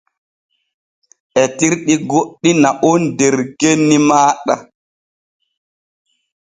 [1.41, 4.55] Etirɗi goɗɗi na’on der genni maaɗa.